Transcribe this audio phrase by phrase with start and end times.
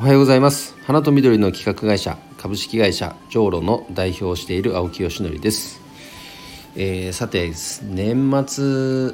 [0.00, 0.76] おはようございます。
[0.84, 5.80] 花と緑の企画会社株式会社ジョーロの代表をしている青木よしのりです、
[6.76, 7.48] えー、さて
[7.82, 9.12] 年末、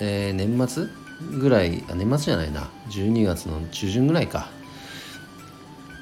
[0.00, 0.86] えー、年末
[1.38, 2.70] ぐらいあ年末じゃないな。
[2.88, 4.48] 12月の中旬ぐらいか。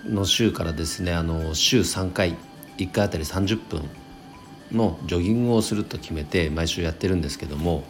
[0.04, 2.36] の週からですねあの週3回
[2.76, 3.82] 1回あたり30分
[4.70, 7.82] のジョギングをすると決めて毎週やってるんですけども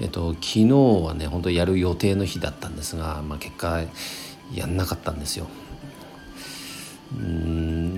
[0.00, 0.66] えっと、昨日
[1.04, 3.82] はね本当やる予定の日だったんですが、まあ、結果
[4.54, 5.46] やんなかったんですよ。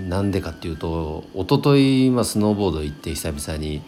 [0.08, 3.80] なんでかっていうと一昨日まあスノーボード行って久々に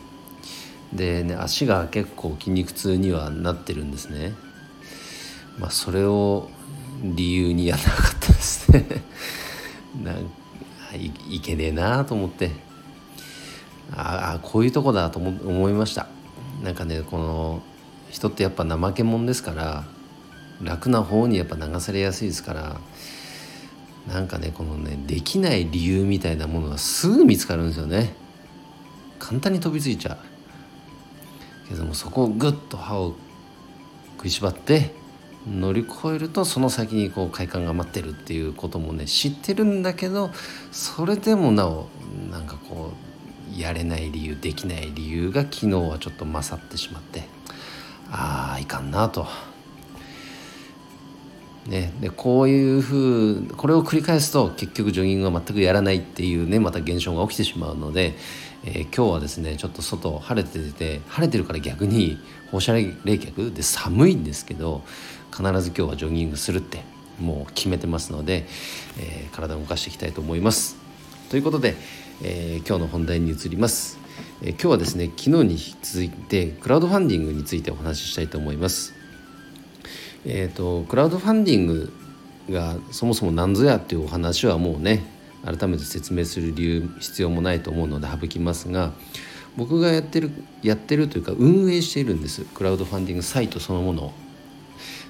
[0.93, 4.35] でね足が結構筋肉痛にはなってるんですね。
[5.59, 6.51] まあ、それを
[7.03, 8.85] 理由にやらなかったですね
[10.03, 10.17] なん
[10.97, 12.51] いいけねえなと思って
[13.95, 16.09] ああこういうとこだと思いました
[16.63, 17.63] なんかねこの
[18.11, 19.85] 人ってやっぱ怠け者ですから
[20.63, 22.81] 楽な方にやっぱ流されやすいですから
[24.09, 28.15] なんかねこのねできない理由みたいなものがすぐ見つかるんですよね
[29.19, 30.15] 簡単に飛びついちゃ
[31.67, 33.15] うけどもそこをグッと歯を
[34.17, 34.95] 食いしばって
[35.49, 40.31] 乗り越えるとその先にこう快感が待ってるっていうこともね知ってるんだけど
[40.73, 41.89] それでもなお
[42.31, 42.93] なんかこ
[43.57, 47.25] うやれない理由できない理由が昨日はちょっと勝ってしまって
[48.11, 49.27] ああいかんなと。
[51.69, 58.15] ね、でこういうふうこれを繰り返すと結局ジョギングは全くやらないっていうねまた現象が起きてしまうので、
[58.65, 62.19] えー、今日はですねちょっと外晴れてて晴れてるから逆に
[62.53, 64.83] 放射冷却で寒いんですけど
[65.33, 66.85] 必ず今日はジョギングするって
[67.19, 68.47] もう決めてますので、
[69.01, 70.77] えー、体を動かしていきたいと思います。
[71.31, 71.75] ということで、
[72.23, 73.99] えー、今日の本題に移ります。
[74.43, 78.96] え今日はですね昨日に続いてクラウドファンディングについてお話ししたいと思います。
[80.29, 81.93] えーと、クラウドファンディング
[82.51, 85.05] がそもそも何ぞやっていうお話はもうね
[85.45, 88.93] 改めて説明する理由必要もないと思うので省きますが
[89.57, 90.31] 僕がやってる
[90.63, 94.13] やってるというか運営しているんですクラウドファンディングサイトそのものを。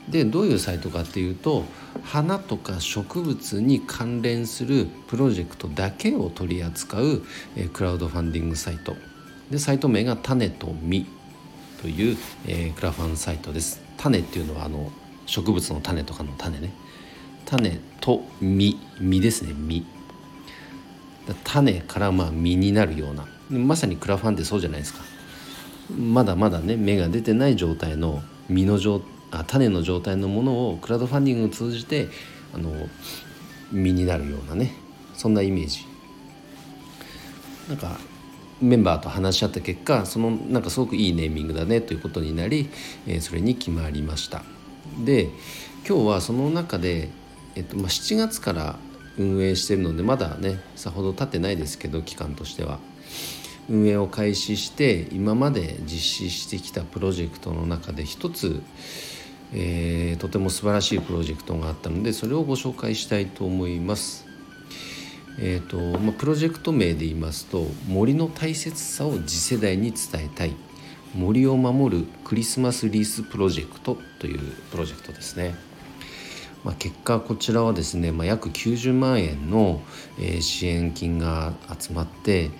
[0.09, 1.65] でどういうサイトかっていうと
[2.05, 7.25] 花とか植物に関連するプロジェクトだけを取り扱う、
[7.56, 8.94] え、クラウドファンディングサイト
[9.50, 11.06] でサイト名が「種と実」
[11.82, 12.16] という、
[12.47, 13.81] えー、クラファンサイトです。
[13.97, 14.93] 種っていうのはあの
[15.26, 16.72] 植物の種とかの種ね。
[17.44, 18.76] 種と実。
[19.00, 19.84] 実ですね実。
[21.44, 23.26] 種からまあ実になるような。
[23.50, 25.00] まさにクラファンってそうじゃないですか。
[25.97, 32.08] まだまだね芽が出てない状態の実の状あ種の状態のものをクラウドファンディングを通じて
[32.54, 32.72] あの
[33.72, 34.75] 実になるようなね。
[35.14, 35.84] そんなイメージ。
[37.69, 37.98] なんか
[38.60, 42.70] メンバーと話し合った結果そのなんかすごくいいネーミングだねということになり、
[43.06, 44.43] えー、それに決まりました。
[45.05, 45.31] で
[45.89, 47.11] 今日はその中で、
[47.55, 48.77] えっとまあ、7月から
[49.19, 52.79] 運営してるのでまだねさほど経ってないですけど期間としては
[53.69, 58.62] 運営を開始して今まで実施してきたプロジェクトの中で一つ、
[59.53, 64.25] えー、とても素晴らしいプロジェクトがあったのでそれをご紹介したいと思います。
[65.39, 70.55] えーとまあ、プロジェクト名で言いますと「森の大切さを次世代に伝えたい」
[71.16, 74.38] 森を守るクリスマスリースプロジェクトという
[74.71, 75.54] プロジェクトですね。
[76.62, 79.81] まあ、結果こちらはですね、まあ、約90万円の、
[80.21, 82.50] え、支援金が集まって、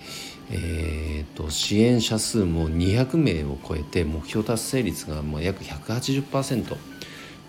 [0.49, 6.77] えーと、支援者数も200名を超えて目標達成率がまあ約180%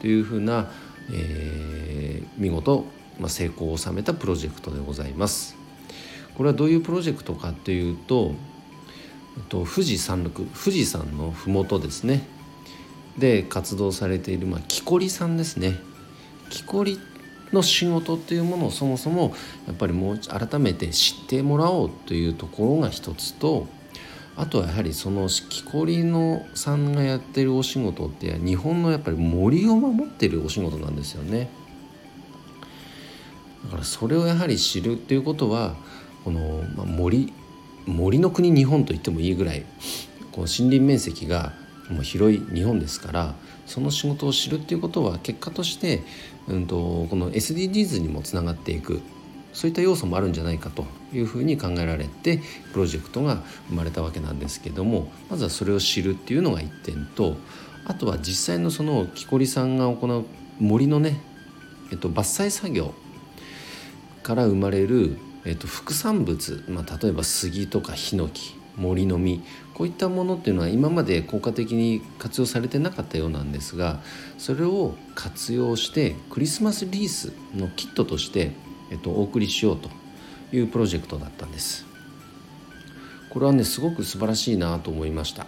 [0.00, 0.70] というふうな、
[1.12, 2.84] えー、見事、
[3.18, 5.56] まあ、成功を収めたプロジェクトでございます。
[6.36, 8.34] これはどういうプロジェクトかというと
[9.48, 12.26] と富士山麓富士山の麓ですね
[13.18, 15.76] で活動されている、まあ、木こりさんですね
[16.50, 16.98] 木こり
[17.52, 19.34] の仕事っていうものをそもそも
[19.66, 23.66] やっぱりもう改めて知ってもらおうというところが一つと
[24.36, 31.50] あとはやはりその木こりのさんがやってるお仕事って日本のやっぱり森を守ってるお仕事なんですよね。
[33.64, 35.74] だからそれをやはり知るっていうことは
[36.24, 37.32] この、まあ、森
[37.88, 39.64] 森の国日本と言ってもいいぐらい
[40.32, 41.52] こう森林面積が
[41.90, 43.34] もう広い日本ですから
[43.66, 46.02] その仕事を知るっていうことは結果として、
[46.46, 49.00] うんと、この SDGs にもつながっていく
[49.52, 52.40] そういった要素もあるんじゃないかというふうに考えられて
[52.72, 57.36] プロジェクトが生まれたわけなんですけどもまずはそれを知るっていうのが一点と
[57.86, 60.24] あとは実際のその木こりさんが行う
[60.60, 61.20] 森のね、
[61.90, 62.92] えっと、伐採作業
[64.22, 65.16] から生まれる
[65.48, 69.40] えっと、副産物、まあ、例えば杉とかヒノキ森の実
[69.72, 74.00] こういったものっていうのは今まで効果的に活用されてなかったようなんですが
[74.36, 78.52] それを活用してクリスマスリースのキットとして、
[78.90, 79.88] えっと、お送りしようと
[80.52, 81.86] いうプロジェクトだったんです。
[83.30, 85.46] これはねすごく素晴らしいなと思いました。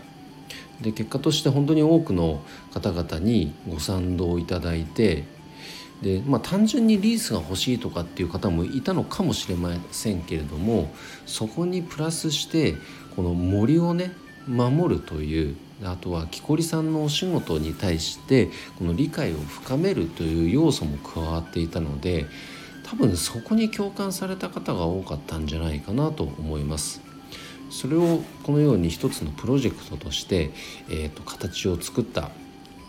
[0.81, 2.43] で結果として本当に多くの
[2.73, 5.25] 方々にご賛同いただいて
[6.02, 10.93] で、まあ、単純にリースが欲しいとかっていう方もいたのかもしれませんけれども
[11.26, 12.75] そこにプラスして
[13.17, 14.12] この森をね
[14.47, 18.49] 守るというあとは木こりさんのお仕事に対して
[18.79, 22.26] この理解を深めるという要素も加わっていたので
[22.85, 27.00] 多分そこに共感された方が多かったんじゃないかなと思います。
[27.70, 30.50] それをこのように一つのプロジェクトとして、
[30.88, 32.31] えーと、形を作った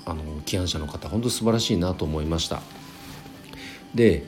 [0.06, 2.64] あの起案者の方本当素晴らしいなと思いました。
[3.96, 4.26] で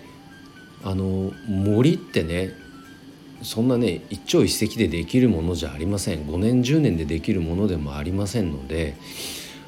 [0.83, 2.51] あの森ってね
[3.42, 6.25] そんなね一朝一夕でできるものじゃありません。
[6.25, 8.95] 5年10年でできるものでもありませんので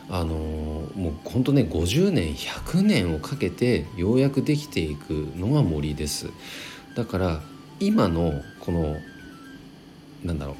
[0.10, 0.36] あの
[0.96, 6.30] もう本当ね50年100年をかけてようやくできていくのが森です。
[6.96, 7.42] だから
[7.80, 8.98] 今のこの
[10.24, 10.56] なんだろう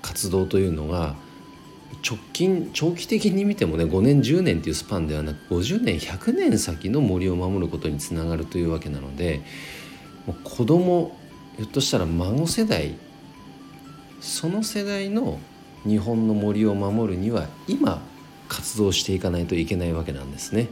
[0.00, 1.14] 活動というのが
[2.02, 9.42] 直近長期的に見てもね5年10年っていうスパンではなく50年100年先の森を守ることにつながるというわけなので
[10.26, 11.16] もう子供
[11.56, 12.94] ひょっとしたら孫世代
[14.20, 15.38] その世代の
[15.84, 18.00] 日本の森を守るには今
[18.48, 20.68] 活動していかないといけないわけなんですね。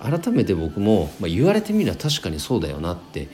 [0.00, 3.28] 改めて僕も、まあ、言われてみれば確かにそうだよなって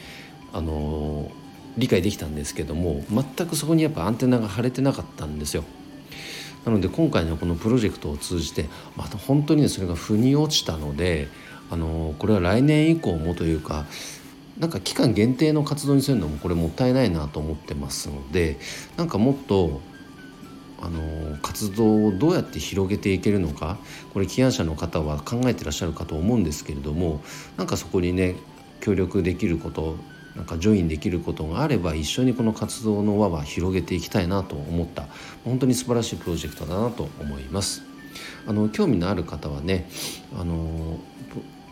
[0.52, 1.30] あのー、
[1.78, 5.64] 理解できたんですけども全くそこにやっぱアンテナが張れてなかったんですよ。
[6.64, 8.66] なので今回のこのプロジェクトを通じて
[8.96, 11.28] また本当にそれが腑に落ちたので
[11.70, 13.86] あのこれは来年以降もというか
[14.58, 18.58] なんか期間限定の活動にするのもこれもったいないなと思ってますので
[18.96, 19.80] なんかもっと
[20.82, 23.78] あの活動をどうやって広げていけるのか
[24.12, 27.22] これ起案者の方は考えてらっしゃるかと思うんですけれども
[27.56, 28.36] なんかそこにね
[28.80, 29.96] 協力できること
[30.36, 35.06] なんかジョインできることがあれば一緒にこの活動の輪は広げていきたいなと思った
[35.44, 37.82] 本当に素晴らしいプロジェクトだなと思います。
[38.46, 39.88] あの興味のある方はね
[40.38, 40.98] あの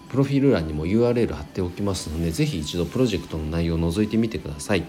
[0.09, 4.85] プロフィール欄にも URL 貼っておきますので是非一度プロジェクトの内容を覗いてみてください。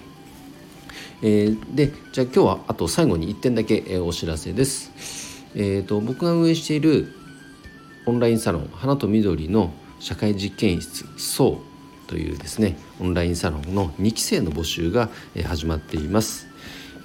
[1.22, 4.92] えー、でじゃあ今日はあと最後に1点だけ、えー、お知らせです。
[5.56, 7.12] えーと、僕が運営している
[8.06, 11.58] オンラインサロン「花と緑の社会実験室 SO」
[12.10, 15.10] というですねオンラインサロンの2期生の募集が
[15.46, 16.48] 始まっています。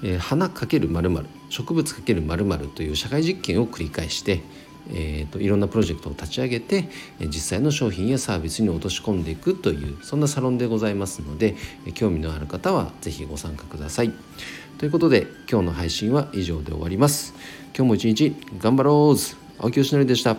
[0.03, 4.41] えー、花×まる植物×まるという社会実験を繰り返して、
[4.89, 11.55] えーと、いろんなプロジェクトを立ち上げて実際の商品やサービスに落とし込んでいくというそんなサロンでございますので
[11.93, 14.11] 興味のある方は是非ご参加ください。
[14.79, 17.35] ということで今日の配信は以上で終わります。
[17.77, 19.17] 今日も一日頑張ろう
[19.59, 20.35] 青木よしのりでした。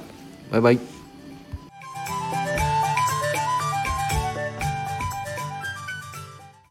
[0.50, 0.95] バイバイ。